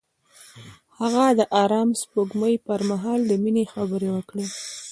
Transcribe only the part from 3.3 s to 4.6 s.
مینې خبرې وکړې.